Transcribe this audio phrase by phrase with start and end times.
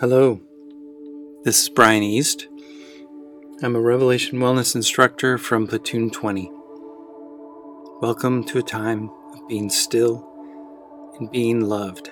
[0.00, 0.40] Hello,
[1.44, 2.48] this is Brian East.
[3.62, 6.50] I'm a Revelation Wellness instructor from Platoon 20.
[8.02, 10.28] Welcome to a time of being still
[11.20, 12.10] and being loved.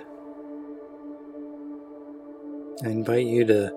[2.85, 3.73] I invite you to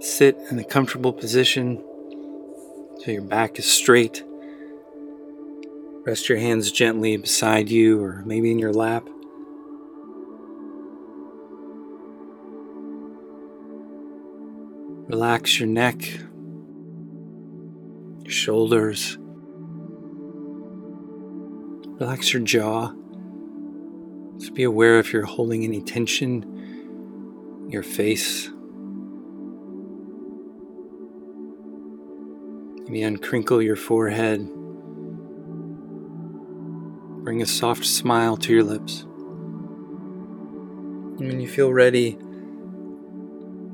[0.00, 1.80] sit in a comfortable position
[2.98, 4.24] so your back is straight.
[6.04, 9.08] Rest your hands gently beside you or maybe in your lap.
[15.10, 16.08] Relax your neck,
[18.22, 19.18] your shoulders.
[21.98, 22.92] Relax your jaw.
[24.38, 26.44] Just be aware if you're holding any tension
[27.64, 28.50] in your face.
[32.84, 34.48] Maybe uncrinkle your forehead.
[37.24, 39.02] Bring a soft smile to your lips.
[41.18, 42.16] And when you feel ready,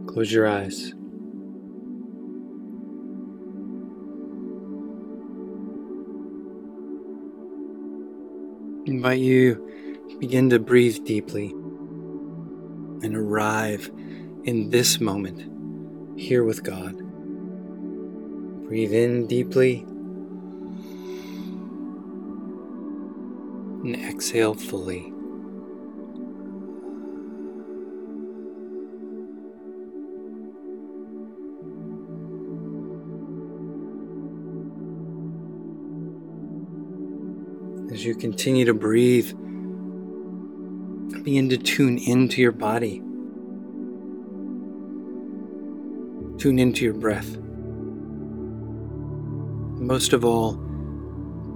[0.07, 0.96] close your eyes.
[9.07, 11.51] Invite you begin to breathe deeply
[13.05, 13.89] and arrive
[14.43, 16.97] in this moment here with God.
[18.67, 19.83] Breathe in deeply
[23.85, 25.16] and exhale fully.
[37.97, 39.29] As you continue to breathe,
[41.25, 42.99] begin to tune into your body.
[46.37, 47.39] Tune into your breath.
[49.81, 50.63] Most of all,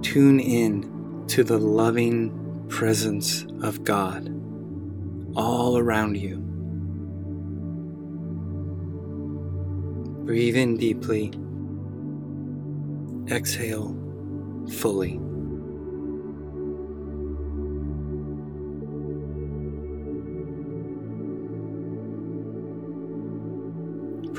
[0.01, 4.27] tune in to the loving presence of God
[5.35, 6.37] all around you.
[10.25, 11.33] Breathe in deeply.
[13.31, 13.95] Exhale
[14.71, 15.19] fully.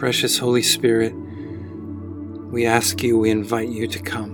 [0.02, 1.14] Precious Holy Spirit,
[2.50, 4.32] we ask you, we invite you to come.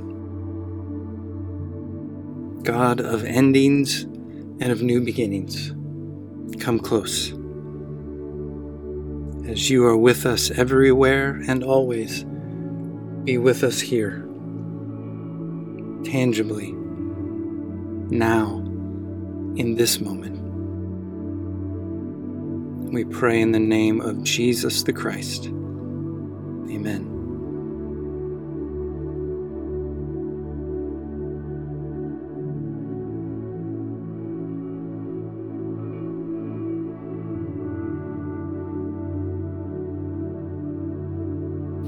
[2.63, 5.75] God of endings and of new beginnings,
[6.59, 7.35] come close.
[9.47, 12.25] As you are with us everywhere and always,
[13.25, 14.27] be with us here,
[16.03, 16.73] tangibly,
[18.09, 18.57] now,
[19.57, 20.41] in this moment.
[22.91, 25.51] We pray in the name of Jesus the Christ.
[26.79, 27.17] Amen.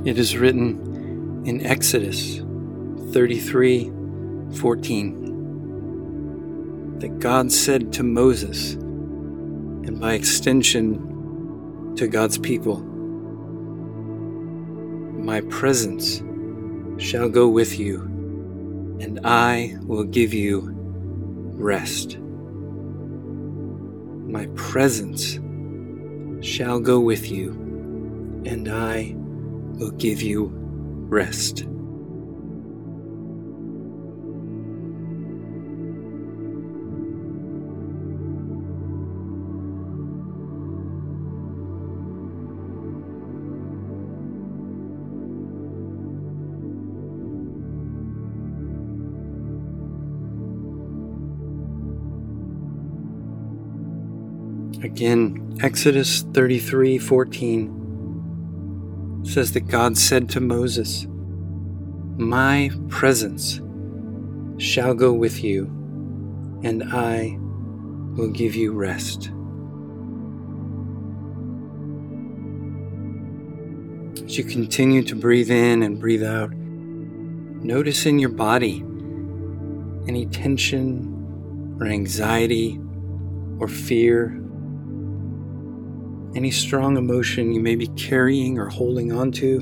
[0.04, 2.40] It is written in Exodus
[3.12, 3.92] 33
[4.56, 12.89] 14 that God said to Moses, and by extension to God's people,
[15.30, 16.24] my presence
[17.00, 18.00] shall go with you,
[18.98, 20.74] and I will give you
[21.54, 22.18] rest.
[24.26, 25.38] My presence
[26.44, 27.52] shall go with you,
[28.44, 29.14] and I
[29.78, 30.50] will give you
[31.08, 31.64] rest.
[54.90, 61.06] Again, Exodus 33 14 says that God said to Moses,
[62.18, 63.60] My presence
[64.58, 65.66] shall go with you,
[66.64, 67.38] and I
[68.16, 69.30] will give you rest.
[74.24, 78.84] As you continue to breathe in and breathe out, notice in your body
[80.08, 82.80] any tension or anxiety
[83.60, 84.39] or fear
[86.34, 89.58] any strong emotion you may be carrying or holding on to.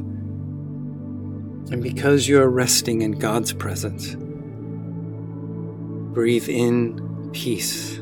[1.71, 4.17] And because you are resting in God's presence,
[6.15, 7.99] breathe in peace.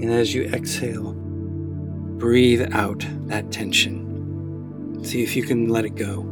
[0.00, 5.04] And as you exhale, breathe out that tension.
[5.04, 6.22] See if you can let it go.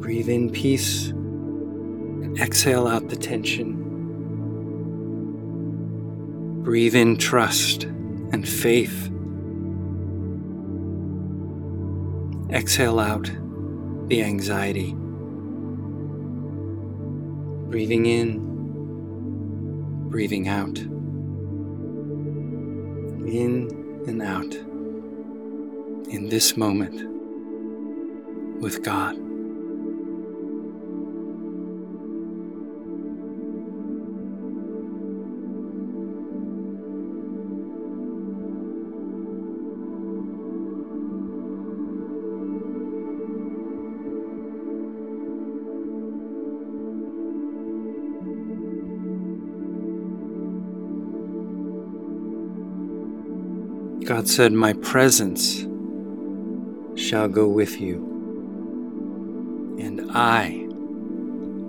[0.00, 3.85] Breathe in peace and exhale out the tension.
[6.66, 9.08] Breathe in trust and faith.
[12.50, 13.30] Exhale out
[14.08, 14.92] the anxiety.
[17.70, 18.40] Breathing in,
[20.10, 20.76] breathing out.
[23.28, 23.68] In
[24.08, 24.52] and out.
[26.12, 27.00] In this moment
[28.60, 29.25] with God.
[54.06, 55.62] God said, My presence
[56.94, 57.96] shall go with you,
[59.80, 60.64] and I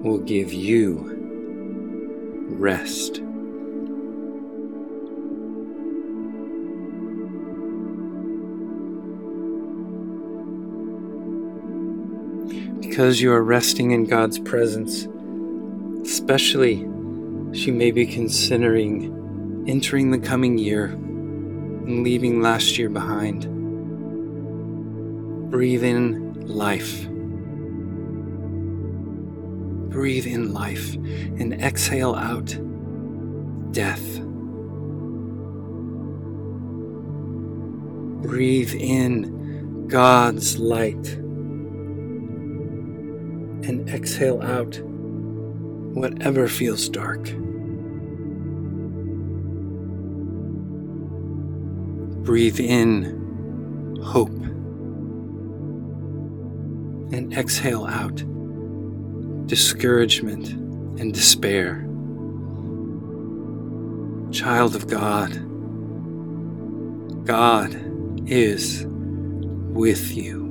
[0.04, 1.16] will give you
[2.50, 3.24] rest.
[12.82, 15.08] Because you are resting in God's presence,
[16.08, 16.88] especially
[17.50, 20.96] as you may be considering entering the coming year
[21.88, 23.48] and leaving last year behind.
[25.50, 27.08] Breathe in life.
[29.90, 32.48] Breathe in life and exhale out
[33.72, 34.20] death.
[38.22, 41.08] Breathe in God's light
[43.64, 44.78] and exhale out
[45.96, 47.30] whatever feels dark.
[52.28, 54.36] Breathe in hope
[57.14, 58.18] and exhale out
[59.48, 60.50] discouragement
[61.00, 61.88] and despair.
[64.34, 65.32] Child of God,
[67.26, 67.74] God
[68.30, 70.47] is with you.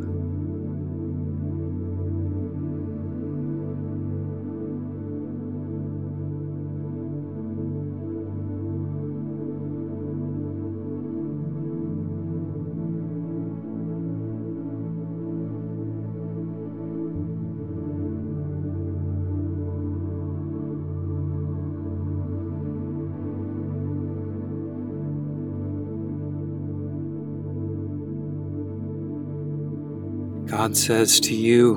[30.57, 31.77] God says to you,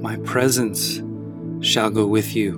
[0.00, 1.02] My presence
[1.60, 2.54] shall go with you,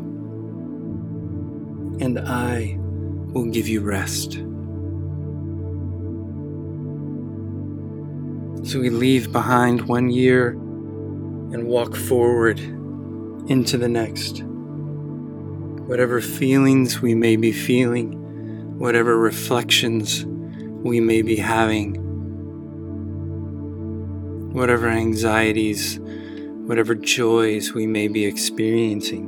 [2.00, 4.34] and I will give you rest.
[8.70, 12.60] So we leave behind one year and walk forward
[13.50, 14.44] into the next.
[15.88, 18.12] Whatever feelings we may be feeling,
[18.78, 22.07] whatever reflections we may be having,
[24.58, 26.00] whatever anxieties,
[26.66, 29.26] whatever joys we may be experiencing.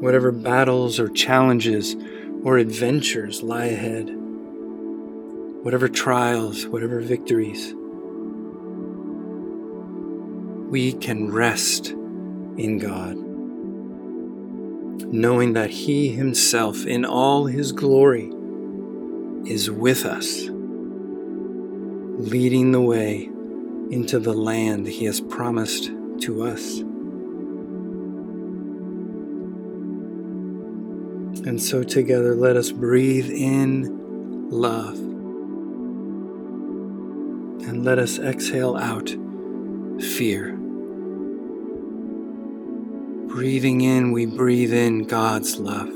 [0.00, 1.96] Whatever battles or challenges
[2.44, 4.08] or adventures lie ahead,
[5.64, 7.74] whatever trials, whatever victories,
[10.70, 13.16] we can rest in God,
[15.12, 18.30] knowing that He Himself, in all His glory,
[19.44, 20.48] is with us
[22.20, 23.24] leading the way
[23.90, 26.80] into the land He has promised to us.
[31.46, 34.98] And so, together, let us breathe in love
[37.66, 39.08] and let us exhale out
[40.00, 40.56] fear.
[43.28, 45.88] Breathing in, we breathe in God's love.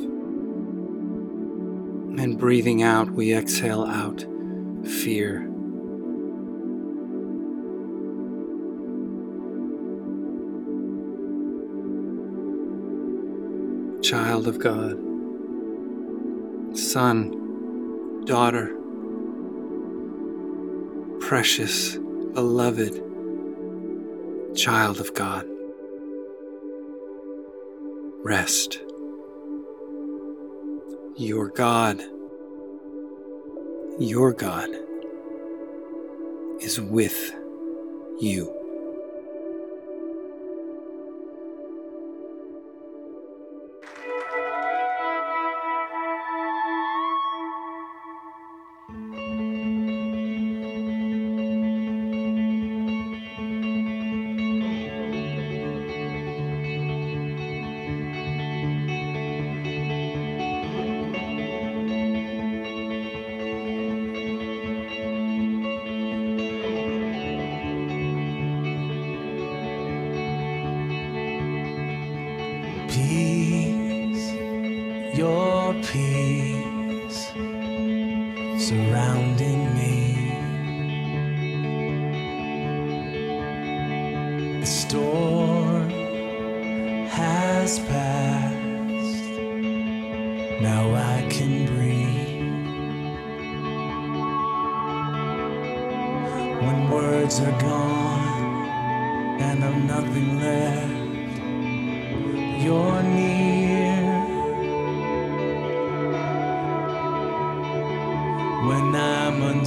[2.16, 4.24] And breathing out, we exhale out
[4.86, 5.53] fear.
[14.34, 14.98] Child of God,
[16.76, 18.74] son, daughter,
[21.20, 21.96] precious,
[22.32, 23.00] beloved
[24.56, 25.46] child of God.
[28.24, 28.80] Rest.
[31.16, 32.02] Your God,
[34.00, 34.70] your God
[36.60, 37.32] is with
[38.18, 38.63] you.
[78.94, 79.98] Surrounding me.
[84.60, 85.90] The storm
[87.08, 89.24] has passed.
[90.60, 92.44] Now I can breathe.
[96.64, 98.68] When words are gone
[99.40, 101.38] and I've nothing left,
[102.64, 103.33] you're near.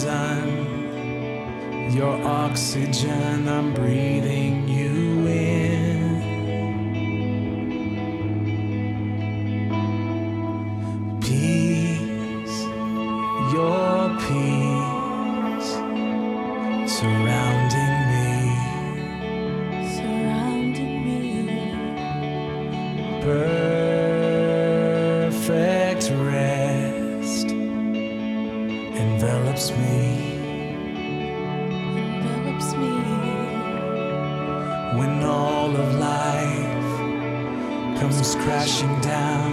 [0.05, 5.66] I'm your oxygen, I'm breathing you in.
[38.07, 39.51] Comes crashing down.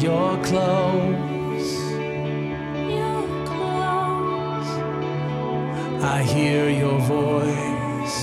[0.00, 1.74] You're close.
[2.96, 4.70] You're close.
[6.02, 8.16] I hear your voice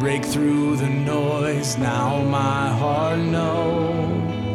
[0.00, 1.76] break through the noise.
[1.76, 4.45] Now my heart knows.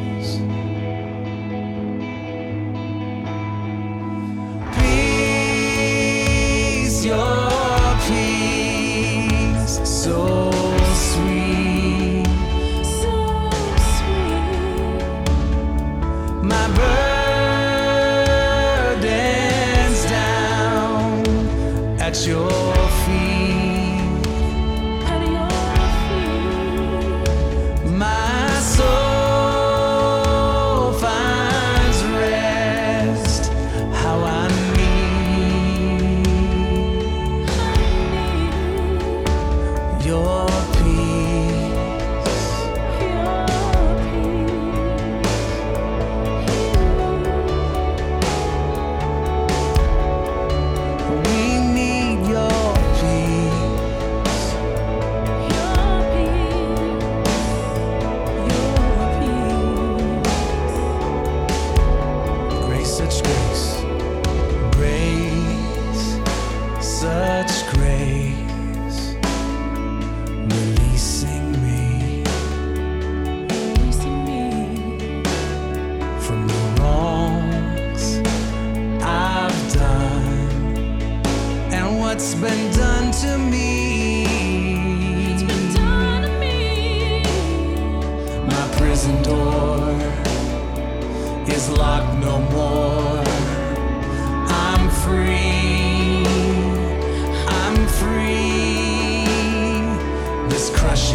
[40.12, 40.61] Your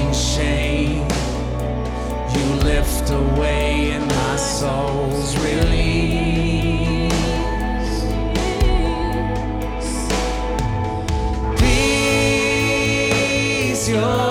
[0.06, 1.08] crushing shame
[2.34, 7.16] you lift away, and my soul's released.
[11.58, 13.08] Peace,
[13.88, 14.25] your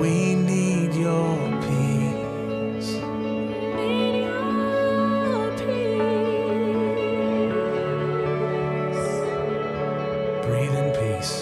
[0.00, 1.36] We need your
[1.66, 2.90] peace.
[3.76, 5.94] Need your peace.
[10.46, 11.34] Breathe in peace.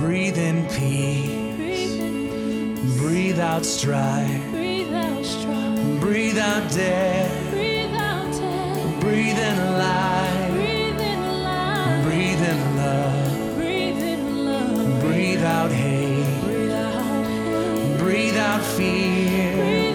[0.00, 1.56] Breathe in peace.
[1.56, 4.50] Breathe in, Breathe out strife.
[4.50, 6.00] breathe out strife.
[6.00, 7.11] Breathe out death.
[18.12, 19.91] Breathe out fear.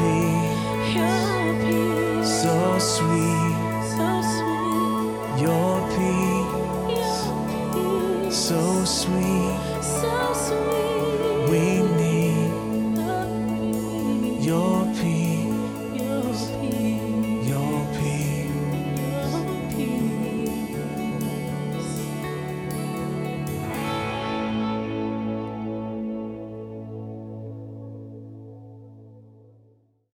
[0.00, 5.42] your peace, so sweet, so sweet.
[5.42, 5.74] Your
[8.28, 9.47] peace, so sweet.